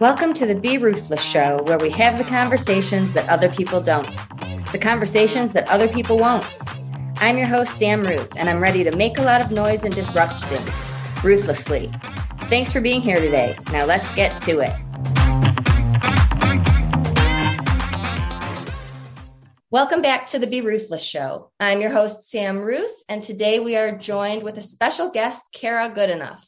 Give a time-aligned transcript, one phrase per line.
[0.00, 4.08] Welcome to the Be Ruthless Show, where we have the conversations that other people don't,
[4.72, 6.46] the conversations that other people won't.
[7.18, 9.94] I'm your host, Sam Ruth, and I'm ready to make a lot of noise and
[9.94, 10.82] disrupt things
[11.22, 11.90] ruthlessly.
[12.48, 13.58] Thanks for being here today.
[13.72, 14.72] Now let's get to it.
[19.70, 21.50] Welcome back to the Be Ruthless Show.
[21.60, 25.90] I'm your host, Sam Ruth, and today we are joined with a special guest, Cara
[25.94, 26.40] Goodenough.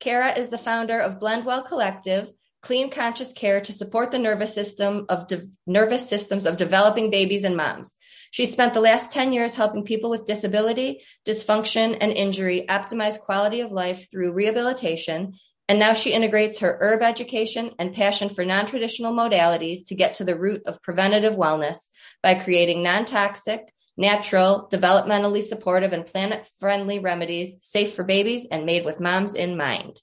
[0.00, 2.30] Cara is the founder of Blendwell Collective,
[2.62, 7.44] clean conscious care to support the nervous system of de- nervous systems of developing babies
[7.44, 7.94] and moms.
[8.30, 13.60] She spent the last 10 years helping people with disability, dysfunction, and injury optimize quality
[13.60, 15.34] of life through rehabilitation.
[15.68, 20.24] And now she integrates her herb education and passion for non-traditional modalities to get to
[20.24, 21.78] the root of preventative wellness
[22.22, 29.00] by creating non-toxic, natural, developmentally supportive, and planet-friendly remedies safe for babies and made with
[29.00, 30.00] moms in mind.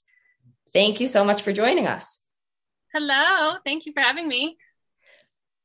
[0.72, 2.20] Thank you so much for joining us.
[2.94, 3.56] Hello.
[3.64, 4.56] Thank you for having me.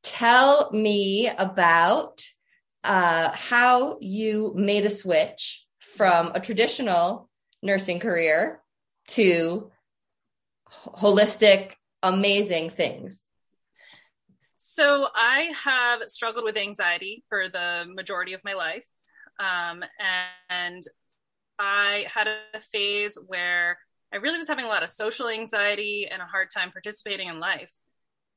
[0.03, 2.21] Tell me about
[2.83, 7.29] uh, how you made a switch from a traditional
[7.61, 8.61] nursing career
[9.07, 9.71] to
[10.69, 13.21] holistic, amazing things.
[14.57, 18.85] So I have struggled with anxiety for the majority of my life.
[19.39, 19.83] Um,
[20.49, 20.83] and
[21.59, 23.77] I had a phase where
[24.13, 27.39] I really was having a lot of social anxiety and a hard time participating in
[27.39, 27.71] life.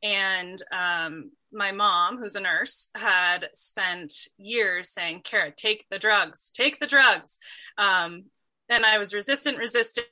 [0.02, 6.50] And um, my mom, who's a nurse, had spent years saying, Cara, take the drugs,
[6.50, 7.38] take the drugs.
[7.76, 8.24] Um,
[8.68, 10.06] and I was resistant, resistant,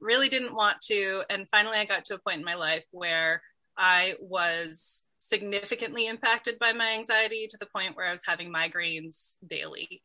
[0.00, 1.22] really didn't want to.
[1.30, 3.40] And finally, I got to a point in my life where
[3.78, 9.36] I was significantly impacted by my anxiety to the point where I was having migraines
[9.46, 10.02] daily.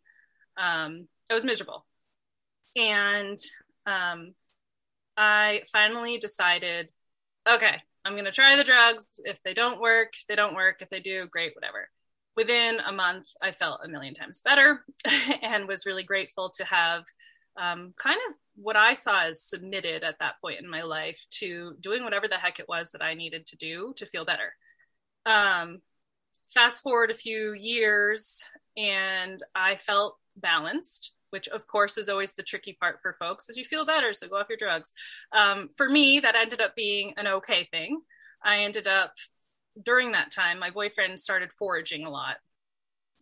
[0.58, 1.86] Um, I was miserable.
[2.76, 3.38] And
[3.86, 4.34] um,
[5.20, 6.92] I finally decided
[7.48, 7.76] okay,
[8.06, 9.08] I'm going to try the drugs.
[9.24, 10.82] If they don't work, they don't work.
[10.82, 11.90] If they do, great, whatever.
[12.36, 14.86] Within a month, I felt a million times better
[15.42, 17.04] and was really grateful to have
[17.60, 21.76] um, kind of what I saw as submitted at that point in my life to
[21.80, 24.54] doing whatever the heck it was that I needed to do to feel better.
[25.26, 25.80] Um,
[26.54, 28.44] fast forward a few years,
[28.78, 33.58] and I felt balanced, which of course is always the tricky part for folks, as
[33.58, 34.92] you feel better, so go off your drugs.
[35.32, 38.02] Um, for me, that ended up being an okay thing.
[38.44, 39.14] I ended up
[39.84, 42.38] during that time, my boyfriend started foraging a lot.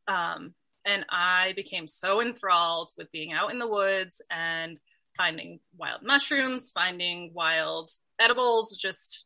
[0.07, 0.53] Um,
[0.85, 4.77] and I became so enthralled with being out in the woods and
[5.17, 8.77] finding wild mushrooms, finding wild edibles.
[8.77, 9.25] Just,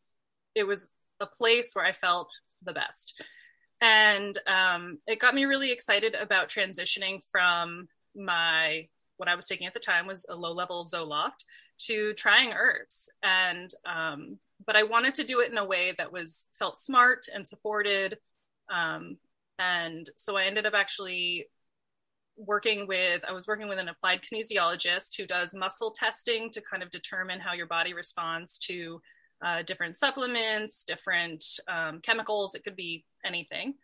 [0.55, 2.31] it was a place where I felt
[2.63, 3.21] the best.
[3.79, 9.67] And um, it got me really excited about transitioning from my, what I was taking
[9.67, 11.45] at the time was a low level Zoloft
[11.79, 13.11] to trying herbs.
[13.23, 17.25] And, um, but I wanted to do it in a way that was felt smart
[17.33, 18.17] and supported.
[18.69, 19.17] Um,
[19.59, 21.47] and so I ended up actually
[22.37, 26.81] working with i was working with an applied kinesiologist who does muscle testing to kind
[26.81, 28.99] of determine how your body responds to
[29.43, 32.55] uh, different supplements, different um, chemicals.
[32.55, 33.75] It could be anything.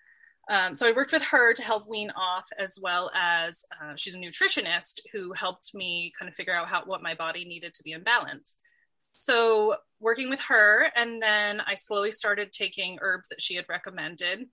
[0.50, 4.16] Um, so I worked with her to help wean off, as well as uh, she's
[4.16, 7.84] a nutritionist who helped me kind of figure out how what my body needed to
[7.84, 8.58] be in balance.
[9.20, 14.46] So working with her, and then I slowly started taking herbs that she had recommended.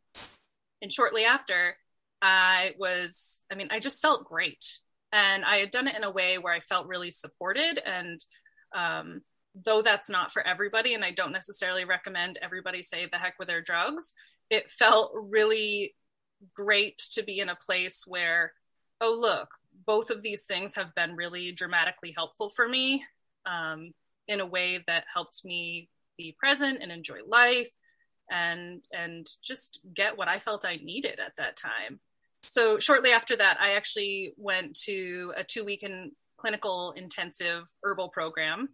[0.83, 1.77] And shortly after,
[2.21, 4.65] I was, I mean, I just felt great,
[5.13, 8.19] and I had done it in a way where I felt really supported and
[8.75, 9.21] um,
[9.65, 13.49] though that's not for everybody, and I don't necessarily recommend everybody say the heck with
[13.49, 14.15] their drugs,
[14.51, 15.95] it felt really
[16.55, 18.53] great to be in a place where,
[19.01, 19.49] oh, look,
[19.87, 23.05] both of these things have been really dramatically helpful for me
[23.47, 23.93] um,
[24.29, 27.71] in a way that helped me be present and enjoy life
[28.31, 32.01] and and just get what I felt I needed at that time.
[32.43, 38.11] So shortly after that, I actually went to a two week in clinical intensive herbal
[38.11, 38.69] program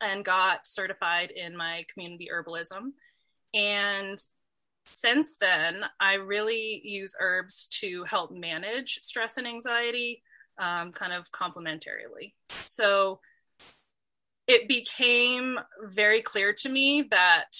[0.00, 2.92] and got certified in my community herbalism.
[3.54, 4.18] And
[4.84, 10.22] since then, I really use herbs to help manage stress and anxiety
[10.58, 12.34] um, kind of complementarily.
[12.66, 13.20] So
[14.46, 17.56] it became very clear to me that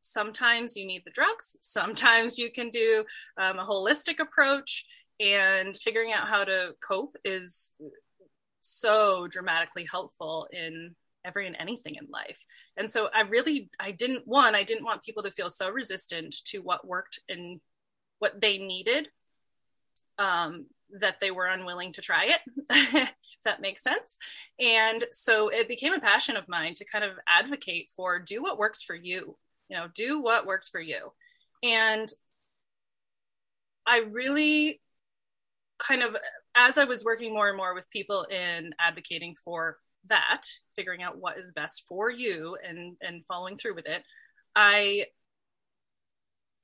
[0.00, 3.04] sometimes you need the drugs, sometimes you can do
[3.36, 4.84] um, a holistic approach,
[5.20, 7.72] and figuring out how to cope is
[8.60, 10.94] so dramatically helpful in
[11.24, 12.38] every and anything in life.
[12.76, 16.34] And so I really I didn't one I didn't want people to feel so resistant
[16.46, 17.60] to what worked and
[18.18, 19.08] what they needed.
[20.18, 20.66] Um,
[21.00, 22.40] that they were unwilling to try it,
[22.70, 23.12] if
[23.44, 24.18] that makes sense.
[24.60, 28.58] And so it became a passion of mine to kind of advocate for do what
[28.58, 29.36] works for you,
[29.68, 31.12] you know, do what works for you.
[31.62, 32.08] And
[33.86, 34.80] I really
[35.78, 36.16] kind of,
[36.54, 40.42] as I was working more and more with people in advocating for that,
[40.76, 44.02] figuring out what is best for you and, and following through with it,
[44.54, 45.06] I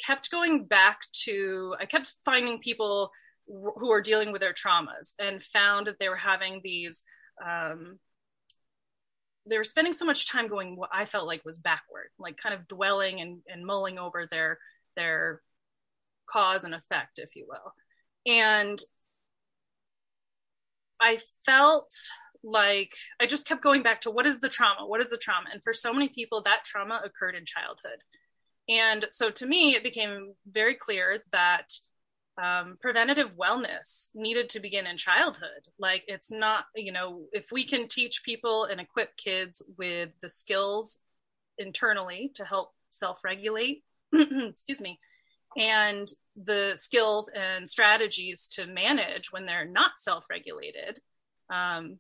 [0.05, 3.11] kept going back to, I kept finding people
[3.47, 7.05] who are dealing with their traumas and found that they were having these
[7.45, 7.99] um,
[9.49, 12.55] they were spending so much time going what i felt like was backward like kind
[12.55, 14.59] of dwelling and, and mulling over their
[14.97, 15.41] their
[16.29, 17.73] cause and effect if you will.
[18.33, 18.79] And
[21.01, 21.95] i felt
[22.45, 24.87] like i just kept going back to what is the trauma?
[24.87, 25.49] What is the trauma?
[25.53, 28.03] And for so many people that trauma occurred in childhood.
[28.69, 31.73] And so to me it became very clear that
[32.41, 35.67] um, preventative wellness needed to begin in childhood.
[35.79, 40.29] Like it's not, you know, if we can teach people and equip kids with the
[40.29, 41.01] skills
[41.59, 43.83] internally to help self regulate,
[44.15, 45.01] excuse me,
[45.57, 46.07] and
[46.37, 51.01] the skills and strategies to manage when they're not self regulated,
[51.53, 51.99] um,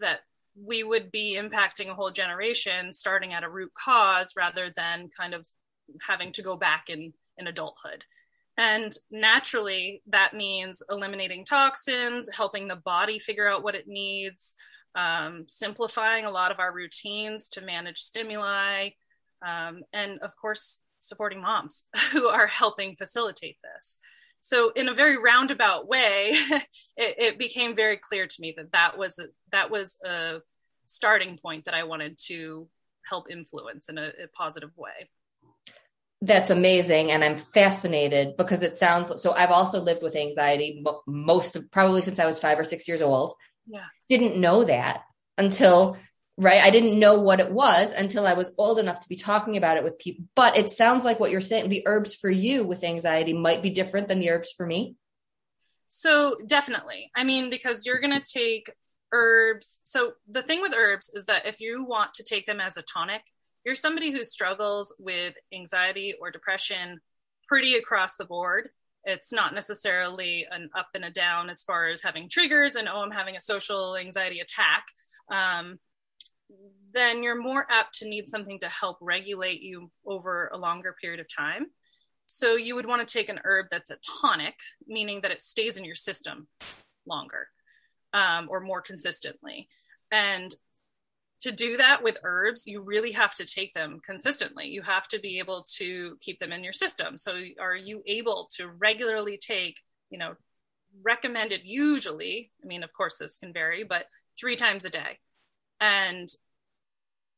[0.00, 0.20] that
[0.60, 5.34] we would be impacting a whole generation starting at a root cause rather than kind
[5.34, 5.46] of
[6.06, 8.04] having to go back in, in adulthood.
[8.56, 14.56] And naturally, that means eliminating toxins, helping the body figure out what it needs,
[14.96, 18.90] um, simplifying a lot of our routines to manage stimuli,
[19.46, 24.00] um, and of course, supporting moms who are helping facilitate this.
[24.40, 26.64] So, in a very roundabout way, it,
[26.96, 30.40] it, became very clear to me that that was a, that was a
[30.86, 32.68] starting point that I wanted to
[33.08, 35.08] help influence in a, a positive way.
[36.20, 41.54] That's amazing and i'm fascinated because it sounds so i've also lived with anxiety most
[41.54, 43.34] of probably since i was five or six years old.
[43.68, 43.84] Yeah.
[44.08, 45.02] Didn't know that
[45.36, 45.96] until
[46.38, 46.62] right?
[46.62, 49.76] I didn't know what it was until i was old enough to be talking about
[49.76, 50.24] it with people.
[50.34, 53.70] But it sounds like what you're saying the herbs for you with anxiety might be
[53.70, 54.94] different than the herbs for me.
[55.88, 57.10] So definitely.
[57.16, 58.70] I mean because you're going to take
[59.12, 59.80] herbs.
[59.84, 62.82] So the thing with herbs is that if you want to take them as a
[62.82, 63.22] tonic
[63.64, 67.00] you're somebody who struggles with anxiety or depression
[67.48, 68.70] pretty across the board,
[69.04, 73.00] it's not necessarily an up and a down as far as having triggers and oh
[73.00, 74.86] i'm having a social anxiety attack.
[75.30, 75.78] Um,
[76.92, 81.20] then you're more apt to need something to help regulate you over a longer period
[81.20, 81.66] of time
[82.26, 84.54] so you would want to take an herb that's a tonic
[84.86, 86.48] meaning that it stays in your system
[87.06, 87.48] longer
[88.12, 89.68] um, or more consistently
[90.10, 90.54] and
[91.40, 94.66] to do that with herbs, you really have to take them consistently.
[94.66, 97.16] You have to be able to keep them in your system.
[97.16, 99.80] So, are you able to regularly take,
[100.10, 100.34] you know,
[101.02, 104.06] recommended usually, I mean, of course, this can vary, but
[104.38, 105.18] three times a day.
[105.80, 106.28] And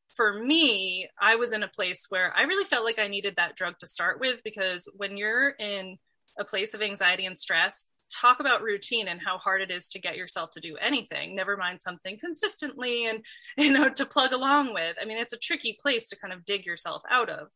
[0.09, 3.55] for me, I was in a place where I really felt like I needed that
[3.55, 5.97] drug to start with because when you're in
[6.37, 9.99] a place of anxiety and stress, talk about routine and how hard it is to
[9.99, 13.23] get yourself to do anything never mind something consistently and
[13.57, 14.97] you know to plug along with.
[15.01, 17.47] I mean it's a tricky place to kind of dig yourself out of.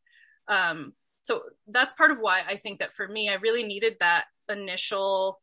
[0.48, 4.26] Um, so that's part of why i think that for me i really needed that
[4.48, 5.40] initial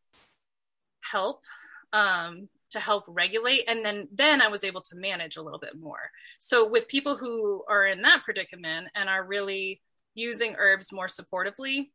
[1.03, 1.43] help.
[1.91, 5.79] Um, to help regulate and then then i was able to manage a little bit
[5.79, 6.11] more.
[6.39, 9.81] So with people who are in that predicament and are really
[10.13, 11.87] using herbs more supportively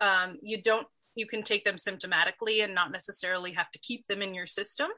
[0.00, 4.22] um, you don't you can take them symptomatically and not necessarily have to keep them
[4.22, 4.88] in your system.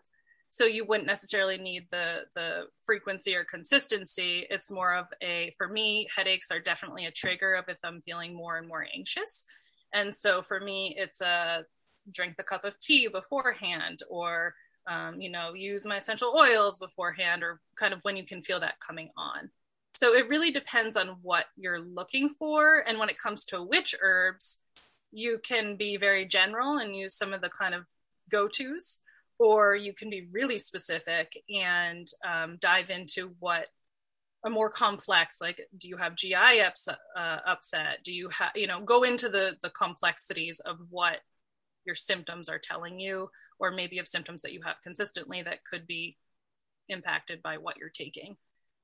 [0.51, 4.47] So you wouldn't necessarily need the the frequency or consistency.
[4.51, 8.35] It's more of a for me headaches are definitely a trigger of if i'm feeling
[8.35, 9.47] more and more anxious.
[9.95, 11.65] And so for me it's a
[12.11, 14.55] drink the cup of tea beforehand or
[14.87, 18.61] um, you know use my essential oils beforehand or kind of when you can feel
[18.61, 19.51] that coming on.
[19.95, 22.83] So it really depends on what you're looking for.
[22.87, 24.61] And when it comes to which herbs
[25.13, 27.85] you can be very general and use some of the kind of
[28.31, 29.01] go tos,
[29.39, 33.67] or you can be really specific and um, dive into what
[34.45, 38.03] a more complex like do you have gi upset, uh, upset?
[38.03, 41.21] Do you have you know go into the the complexities of what
[41.85, 43.29] your symptoms are telling you
[43.63, 46.19] or maybe of symptoms that you have consistently that could be
[46.89, 48.37] impacted by what you're taking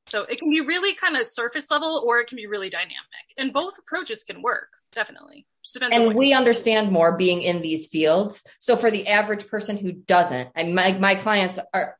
[0.06, 2.94] so it can be really kind of surface level or it can be really dynamic
[3.36, 8.42] and both approaches can work definitely and we understand more being in these fields.
[8.58, 11.96] So for the average person who doesn't, and my, my clients are,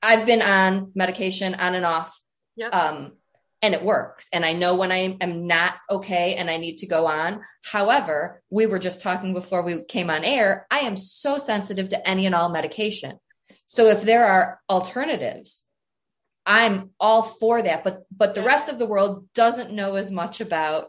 [0.00, 2.20] I've been on medication on and off.
[2.56, 2.74] Yep.
[2.74, 3.12] Um,
[3.60, 4.28] and it works.
[4.32, 7.42] And I know when I am not okay and I need to go on.
[7.64, 10.66] However, we were just talking before we came on air.
[10.70, 13.18] I am so sensitive to any and all medication.
[13.66, 15.64] So if there are alternatives,
[16.46, 17.84] I'm all for that.
[17.84, 20.86] But but the rest of the world doesn't know as much about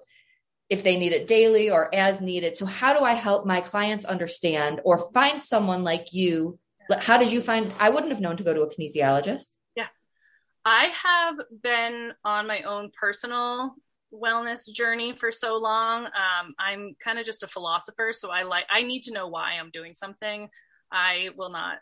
[0.69, 2.55] if they need it daily or as needed.
[2.55, 6.59] So how do I help my clients understand or find someone like you?
[6.99, 9.47] How did you find I wouldn't have known to go to a kinesiologist?
[10.65, 13.75] I have been on my own personal
[14.13, 16.05] wellness journey for so long.
[16.05, 19.53] Um, I'm kind of just a philosopher, so I like I need to know why
[19.53, 20.49] I'm doing something.
[20.91, 21.77] I will not,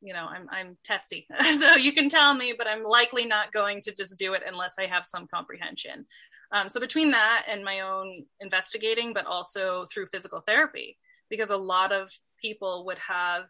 [0.00, 1.26] you know, I'm I'm testy,
[1.58, 4.74] so you can tell me, but I'm likely not going to just do it unless
[4.78, 6.06] I have some comprehension.
[6.52, 11.56] Um, so between that and my own investigating, but also through physical therapy, because a
[11.56, 13.44] lot of people would have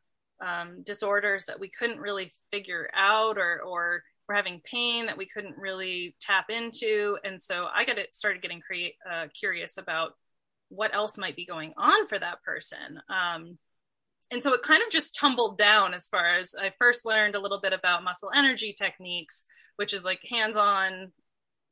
[0.45, 5.27] um, disorders that we couldn't really figure out or or were having pain that we
[5.27, 7.19] couldn't really tap into.
[7.25, 8.63] And so I got it started getting
[9.11, 10.13] uh, curious about
[10.69, 13.01] what else might be going on for that person.
[13.09, 13.59] Um,
[14.31, 17.41] and so it kind of just tumbled down as far as I first learned a
[17.41, 21.11] little bit about muscle energy techniques, which is like hands on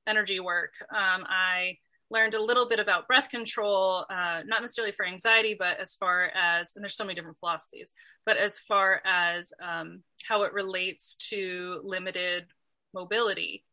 [0.09, 0.73] energy work.
[0.91, 1.79] Um, I
[2.11, 6.31] learned a little bit about breath control, uh, not necessarily for anxiety, but as far
[6.35, 7.93] as, and there's so many different philosophies,
[8.25, 12.47] but as far as um, how it relates to limited
[12.95, 13.65] mobility.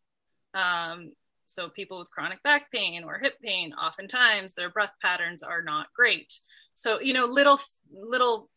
[0.53, 1.11] Um,
[1.47, 5.87] so people with chronic back pain or hip pain, oftentimes their breath patterns are not
[5.95, 6.39] great.
[6.73, 7.59] So, you know, little,
[7.93, 8.49] little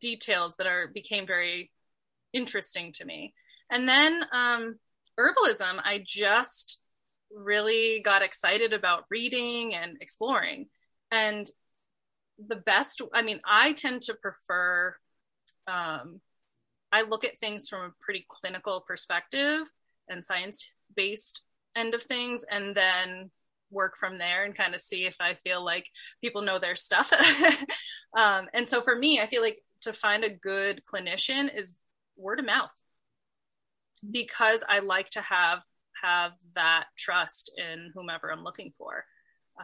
[0.00, 1.70] details that are became very
[2.32, 3.34] interesting to me.
[3.70, 4.78] And then um,
[5.18, 6.80] herbalism, I just
[7.34, 10.66] really got excited about reading and exploring.
[11.10, 11.48] And
[12.38, 14.94] the best, I mean, I tend to prefer,
[15.66, 16.20] um,
[16.92, 19.60] I look at things from a pretty clinical perspective
[20.08, 21.42] and science based
[21.76, 23.30] end of things, and then
[23.70, 25.90] work from there and kind of see if I feel like
[26.22, 27.12] people know their stuff.
[28.16, 31.76] um, and so for me, I feel like to find a good clinician is
[32.16, 32.70] word of mouth
[34.08, 35.60] because I like to have
[36.02, 39.04] have that trust in whomever I'm looking for.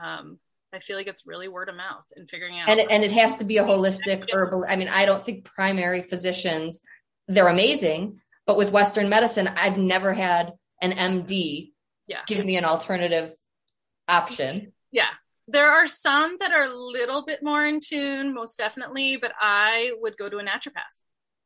[0.00, 0.38] Um,
[0.72, 2.68] I feel like it's really word of mouth and figuring out.
[2.68, 4.64] And it, and it has to be a holistic herbal.
[4.68, 6.80] I mean, I don't think primary physicians,
[7.28, 11.72] they're amazing, but with Western medicine, I've never had an MD
[12.06, 12.20] yeah.
[12.26, 13.32] give me an alternative
[14.08, 14.72] option.
[14.90, 15.10] Yeah.
[15.48, 19.92] There are some that are a little bit more in tune, most definitely, but I
[20.00, 20.96] would go to a naturopath.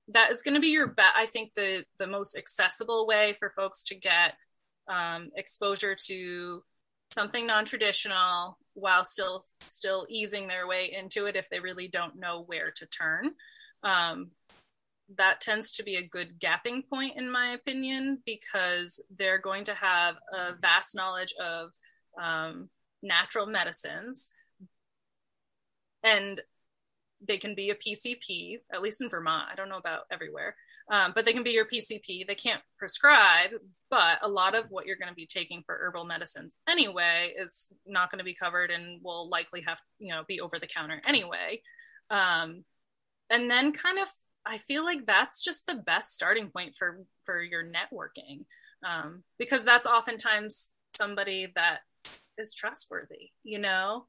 [0.08, 1.12] That is going to be your bet.
[1.16, 4.34] I think the the most accessible way for folks to get
[4.88, 6.62] um, exposure to
[7.12, 12.42] something non-traditional while still still easing their way into it if they really don't know
[12.46, 13.30] where to turn.
[13.82, 14.30] Um,
[15.16, 19.74] that tends to be a good gapping point in my opinion because they're going to
[19.74, 21.70] have a vast knowledge of
[22.20, 22.68] um,
[23.02, 24.32] natural medicines.
[26.02, 26.40] And
[27.26, 29.48] they can be a pcp at least in vermont.
[29.50, 30.54] I don't know about everywhere
[30.90, 32.26] um, but they can be your PCP.
[32.26, 33.50] They can't prescribe,
[33.90, 37.72] but a lot of what you're going to be taking for herbal medicines anyway is
[37.86, 41.00] not going to be covered and will likely have you know be over the counter
[41.06, 41.60] anyway.
[42.10, 42.64] Um,
[43.30, 44.06] and then kind of,
[44.46, 48.44] I feel like that's just the best starting point for for your networking
[48.86, 51.80] um, because that's oftentimes somebody that
[52.38, 53.30] is trustworthy.
[53.42, 54.04] You know,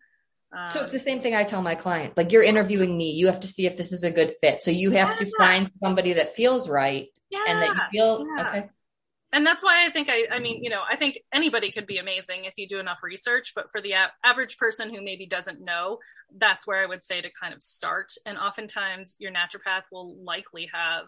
[0.56, 2.16] um, so it's the same thing I tell my client.
[2.16, 4.62] Like you're interviewing me, you have to see if this is a good fit.
[4.62, 5.25] So you have yeah.
[5.25, 7.44] to find somebody that feels right yeah.
[7.48, 8.48] and that you feel yeah.
[8.48, 8.70] okay.
[9.34, 11.98] And that's why I think I I mean, you know, I think anybody could be
[11.98, 15.62] amazing if you do enough research, but for the a- average person who maybe doesn't
[15.62, 16.00] know,
[16.38, 18.13] that's where I would say to kind of start.
[18.25, 21.08] And oftentimes your naturopath will likely have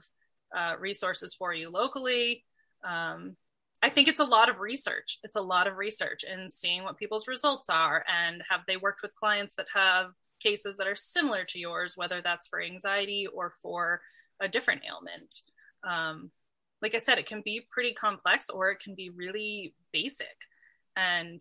[0.56, 2.44] uh, resources for you locally.
[2.86, 3.38] Um,
[3.82, 5.20] I think it's a lot of research.
[5.24, 9.02] It's a lot of research and seeing what people's results are and have they worked
[9.02, 13.54] with clients that have cases that are similar to yours, whether that's for anxiety or
[13.62, 14.02] for
[14.42, 15.42] a different ailment.
[15.88, 16.32] Um,
[16.82, 20.28] like I said, it can be pretty complex or it can be really basic.
[20.96, 21.40] And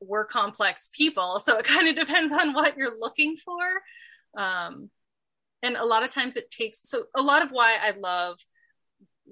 [0.00, 4.42] we're complex people, so it kind of depends on what you're looking for.
[4.42, 4.90] Um,
[5.62, 8.38] and a lot of times it takes, so a lot of why I love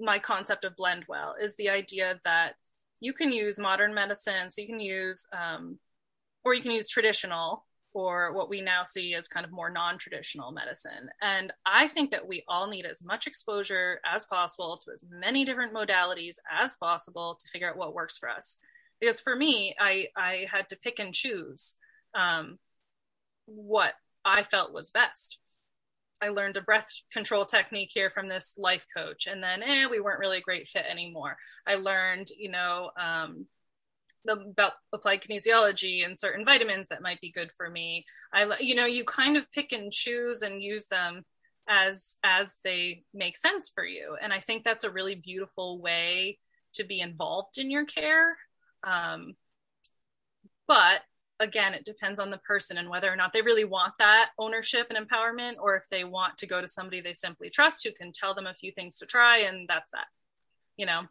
[0.00, 2.54] my concept of Blendwell is the idea that
[3.00, 5.78] you can use modern medicine, so you can use, um,
[6.44, 7.64] or you can use traditional
[7.94, 11.08] or what we now see as kind of more non-traditional medicine.
[11.22, 15.44] And I think that we all need as much exposure as possible to as many
[15.44, 18.58] different modalities as possible to figure out what works for us.
[19.00, 21.76] Because for me, I I had to pick and choose
[22.14, 22.58] um,
[23.46, 25.38] what I felt was best.
[26.20, 30.00] I learned a breath control technique here from this life coach, and then eh, we
[30.00, 31.36] weren't really a great fit anymore.
[31.66, 33.46] I learned, you know, um,
[34.28, 38.04] about applied kinesiology and certain vitamins that might be good for me.
[38.32, 41.24] I, you know, you kind of pick and choose and use them
[41.68, 44.16] as as they make sense for you.
[44.20, 46.38] And I think that's a really beautiful way
[46.74, 48.36] to be involved in your care.
[48.84, 49.34] Um,
[50.66, 51.00] but
[51.40, 54.88] again, it depends on the person and whether or not they really want that ownership
[54.90, 58.12] and empowerment, or if they want to go to somebody they simply trust who can
[58.12, 60.06] tell them a few things to try, and that's that.
[60.76, 61.02] You know?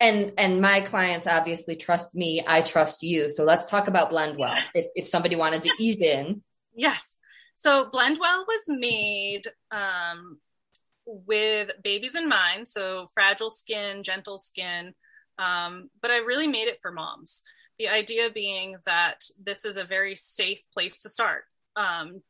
[0.00, 3.28] And and my clients obviously trust me i trust you.
[3.28, 6.42] So let's talk about blendwell if, if somebody wanted to ease in.
[6.74, 7.18] Yes.
[7.54, 10.38] So blendwell was made um,
[11.06, 14.94] with babies in mind so fragile skin gentle skin
[15.38, 17.42] um, but i really made it for moms
[17.78, 21.44] the idea being that this is a very safe place to start
[21.76, 22.22] um,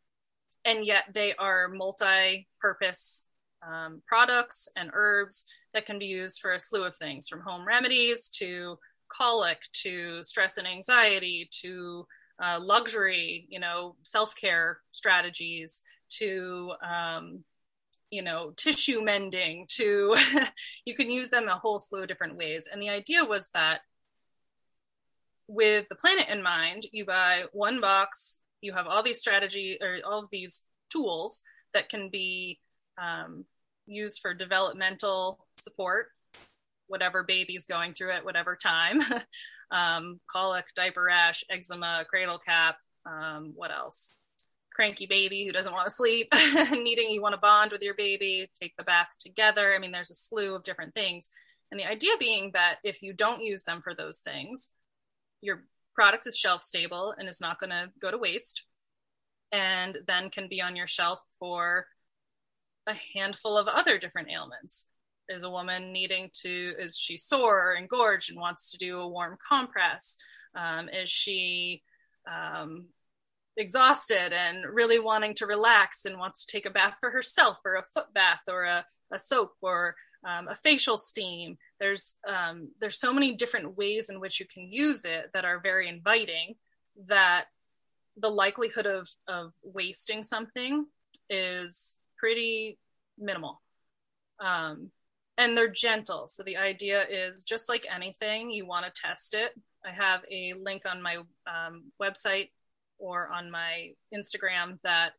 [0.64, 3.26] and yet they are multi-purpose
[3.66, 5.44] um, products and herbs
[5.74, 10.22] that can be used for a slew of things from home remedies to colic to
[10.22, 12.06] stress and anxiety to
[12.42, 17.44] uh, luxury, you know, self care strategies to, um,
[18.10, 20.14] you know, tissue mending to,
[20.84, 22.68] you can use them a whole slew of different ways.
[22.70, 23.80] And the idea was that
[25.52, 29.98] with the planet in mind, you buy one box, you have all these strategy or
[30.04, 31.42] all of these tools
[31.74, 32.58] that can be
[33.00, 33.44] um,
[33.86, 36.06] used for developmental support,
[36.86, 39.00] whatever baby's going through at whatever time.
[39.70, 44.12] um, colic, diaper rash, eczema, cradle cap, um, what else?
[44.74, 46.28] Cranky baby who doesn't want to sleep,
[46.72, 49.74] needing you want to bond with your baby, take the bath together.
[49.74, 51.28] I mean, there's a slew of different things.
[51.70, 54.70] And the idea being that if you don't use them for those things,
[55.42, 58.64] your product is shelf stable and is not going to go to waste
[59.52, 61.86] and then can be on your shelf for
[62.86, 64.86] a handful of other different ailments.
[65.28, 69.08] Is a woman needing to, is she sore or engorged and wants to do a
[69.08, 70.16] warm compress?
[70.56, 71.82] Um, is she
[72.30, 72.86] um,
[73.56, 77.76] exhausted and really wanting to relax and wants to take a bath for herself or
[77.76, 79.94] a foot bath or a, a soap or
[80.26, 81.56] um, a facial steam?
[81.82, 85.58] There's, um, there's so many different ways in which you can use it that are
[85.58, 86.54] very inviting
[87.08, 87.46] that
[88.16, 90.86] the likelihood of, of wasting something
[91.28, 92.78] is pretty
[93.18, 93.60] minimal.
[94.38, 94.92] Um,
[95.36, 96.28] and they're gentle.
[96.28, 99.50] So the idea is just like anything, you want to test it.
[99.84, 101.16] I have a link on my
[101.48, 102.50] um, website
[103.00, 105.14] or on my Instagram that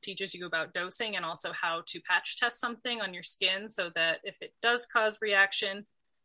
[0.00, 3.90] teaches you about dosing and also how to patch test something on your skin so
[3.96, 5.84] that if it does cause reaction,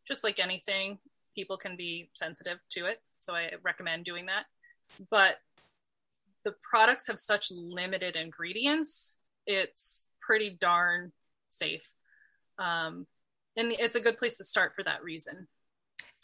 [0.10, 0.98] just like anything,
[1.36, 2.98] people can be sensitive to it.
[3.19, 4.45] So I recommend doing that.
[5.10, 5.38] But
[6.43, 11.12] the products have such limited ingredients, it's pretty darn
[11.50, 11.89] safe.
[12.58, 13.08] Um,
[13.56, 15.48] and it's a good place to start for that reason.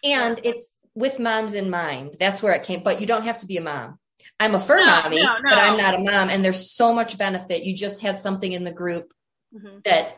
[0.04, 2.18] And it's with moms in mind.
[2.20, 2.84] That's where it came.
[2.84, 4.00] But you don't have to be a mom.
[4.40, 5.50] I'm a fur no, mommy, no, no.
[5.50, 6.30] but I'm not a mom.
[6.30, 7.64] And there's so much benefit.
[7.64, 9.14] You just had something in the group
[9.54, 9.80] mm-hmm.
[9.86, 10.18] that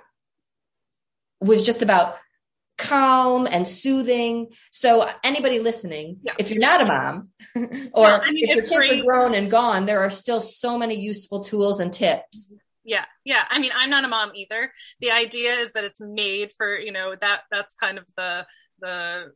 [1.39, 2.17] was just about
[2.77, 4.47] calm and soothing.
[4.71, 6.33] So anybody listening, yeah.
[6.37, 7.29] if you're not a mom
[7.93, 8.99] or I mean, if your kids free.
[8.99, 12.49] are grown and gone, there are still so many useful tools and tips.
[12.49, 16.01] Mm-hmm yeah yeah i mean i'm not a mom either the idea is that it's
[16.01, 18.45] made for you know that that's kind of the
[18.79, 19.31] the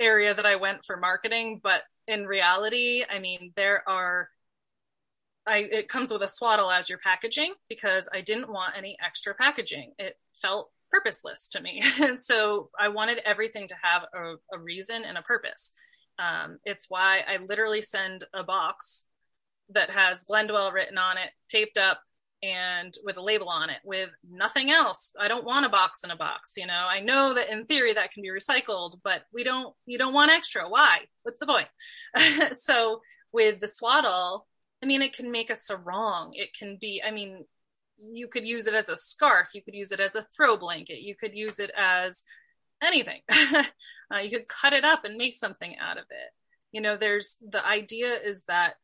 [0.00, 4.28] area that i went for marketing but in reality i mean there are
[5.46, 9.34] I, it comes with a swaddle as your packaging because I didn't want any extra
[9.34, 9.92] packaging.
[9.98, 11.80] It felt purposeless to me.
[12.14, 15.72] so I wanted everything to have a, a reason and a purpose.
[16.18, 19.06] Um, it's why I literally send a box
[19.70, 22.00] that has Blendwell written on it, taped up,
[22.42, 25.10] and with a label on it with nothing else.
[25.18, 26.86] I don't want a box in a box you know?
[26.86, 30.30] I know that in theory that can be recycled but we don't you don't want
[30.30, 30.68] extra.
[30.68, 30.98] Why?
[31.22, 31.68] What's the point?
[32.56, 33.00] So
[33.34, 34.46] with the swaddle
[34.82, 37.44] i mean it can make us a sarong it can be i mean
[38.12, 41.00] you could use it as a scarf you could use it as a throw blanket
[41.00, 42.24] you could use it as
[42.82, 43.20] anything.
[44.14, 46.30] Uh, you could cut it up and make something out of it.
[46.72, 48.74] You know there's the idea is that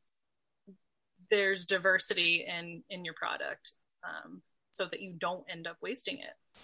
[1.31, 6.63] there's diversity in in your product um, so that you don't end up wasting it.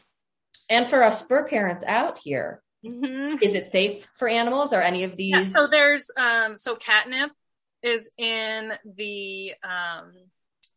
[0.71, 3.37] And for us fur parents out here mm-hmm.
[3.43, 4.73] is it safe for animals?
[4.73, 7.31] Or any of these yeah, so there's um so catnip
[7.83, 10.15] is in the um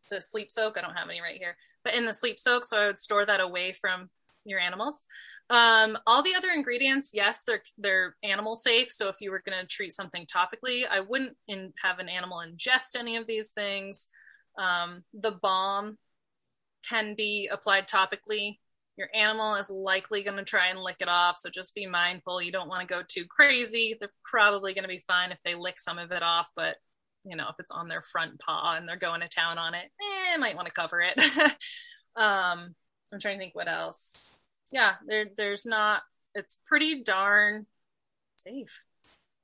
[0.10, 2.78] the sleep soak i don't have any right here but in the sleep soak so
[2.78, 4.10] i would store that away from
[4.46, 5.06] your animals
[5.52, 8.92] um, all the other ingredients, yes, they're they're animal safe.
[8.92, 12.44] So if you were going to treat something topically, I wouldn't in, have an animal
[12.48, 14.10] ingest any of these things.
[14.60, 15.98] Um, the balm
[16.88, 18.60] can be applied topically
[19.00, 21.38] your animal is likely going to try and lick it off.
[21.38, 22.42] So just be mindful.
[22.42, 23.96] You don't want to go too crazy.
[23.98, 26.76] They're probably going to be fine if they lick some of it off, but
[27.24, 29.92] you know, if it's on their front paw and they're going to town on it,
[30.02, 31.22] eh, might want to cover it.
[32.16, 32.76] um,
[33.12, 34.30] I'm trying to think what else.
[34.72, 36.04] Yeah, there, there's not,
[36.36, 37.66] it's pretty darn
[38.38, 38.84] safe.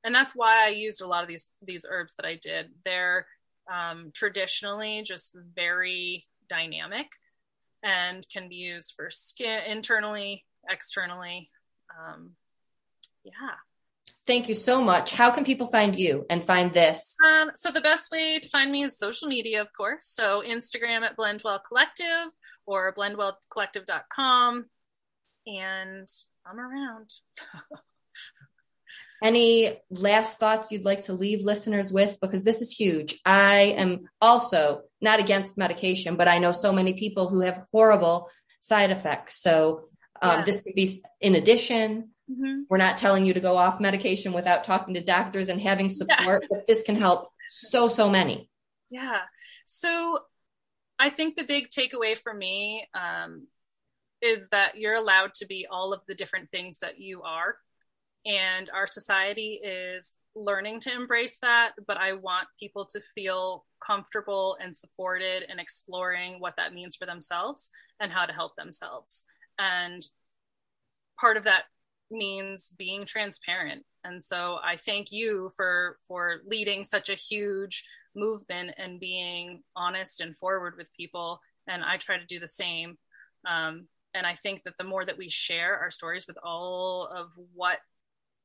[0.03, 2.67] And that's why I used a lot of these, these herbs that I did.
[2.85, 3.25] They're
[3.71, 7.07] um, traditionally just very dynamic
[7.83, 11.49] and can be used for skin internally, externally.
[11.97, 12.31] Um,
[13.23, 13.55] yeah.
[14.27, 15.11] Thank you so much.
[15.11, 17.15] How can people find you and find this?
[17.29, 20.07] Um, so the best way to find me is social media, of course.
[20.07, 22.31] So Instagram at Blendwell Collective
[22.65, 24.65] or blendwellcollective.com.
[25.45, 26.07] And
[26.45, 27.11] I'm around.
[29.23, 32.17] Any last thoughts you'd like to leave listeners with?
[32.19, 33.19] Because this is huge.
[33.25, 38.29] I am also not against medication, but I know so many people who have horrible
[38.59, 39.39] side effects.
[39.39, 39.81] So
[40.21, 40.45] um, yeah.
[40.45, 42.09] this could be in addition.
[42.29, 42.61] Mm-hmm.
[42.69, 46.43] We're not telling you to go off medication without talking to doctors and having support,
[46.43, 46.47] yeah.
[46.49, 48.49] but this can help so, so many.
[48.89, 49.19] Yeah.
[49.67, 50.19] So
[50.97, 53.47] I think the big takeaway for me um,
[54.21, 57.57] is that you're allowed to be all of the different things that you are
[58.25, 64.57] and our society is learning to embrace that but i want people to feel comfortable
[64.61, 69.23] and supported and exploring what that means for themselves and how to help themselves
[69.57, 70.05] and
[71.19, 71.63] part of that
[72.11, 73.83] means being transparent.
[74.03, 77.83] And so i thank you for for leading such a huge
[78.15, 81.39] movement and being honest and forward with people.
[81.67, 82.97] And i try to do the same.
[83.47, 87.31] Um, and i think that the more that we share our stories with all of
[87.53, 87.79] what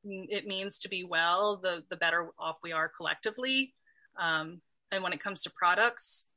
[0.03, 3.73] it means to be well, the the better off we are collectively.
[4.19, 6.27] Um, and when it comes to products,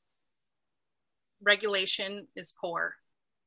[1.43, 2.95] regulation is poor,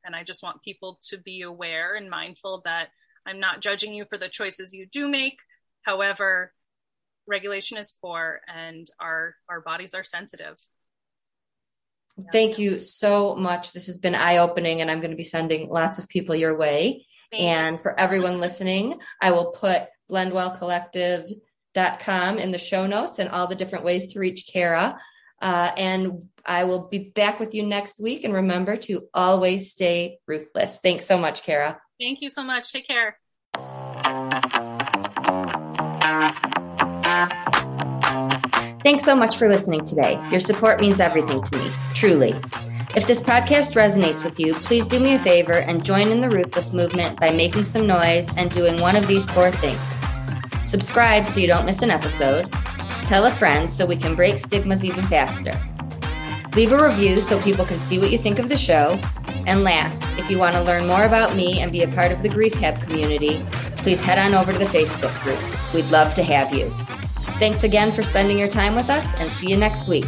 [0.04, 2.90] and I just want people to be aware and mindful that
[3.28, 5.38] I'm not judging you for the choices you do make.
[5.84, 6.52] However,
[7.28, 10.58] regulation is poor, and our our bodies are sensitive.
[12.32, 13.74] Thank you so much.
[13.74, 16.58] This has been eye opening, and I'm going to be sending lots of people your
[16.58, 17.06] way.
[17.32, 17.82] Thank and you.
[17.82, 23.86] for everyone listening, I will put blendwellcollective.com in the show notes and all the different
[23.86, 24.98] ways to reach Cara.
[25.42, 28.24] Uh, and I will be back with you next week.
[28.24, 30.80] And remember to always stay ruthless.
[30.82, 31.80] Thanks so much, Cara.
[32.00, 32.72] Thank you so much.
[32.72, 33.18] Take care.
[38.84, 40.20] Thanks so much for listening today.
[40.32, 42.34] Your support means everything to me, truly.
[42.96, 46.30] If this podcast resonates with you, please do me a favor and join in the
[46.30, 49.80] Ruthless movement by making some noise and doing one of these four things.
[50.64, 52.52] Subscribe so you don't miss an episode.
[53.08, 55.54] Tell a friend so we can break stigmas even faster.
[56.58, 59.00] Leave a review so people can see what you think of the show.
[59.46, 62.22] And last, if you want to learn more about me and be a part of
[62.22, 63.42] the Grief Hab community,
[63.78, 65.40] please head on over to the Facebook group.
[65.74, 66.70] We'd love to have you.
[67.40, 70.06] Thanks again for spending your time with us and see you next week.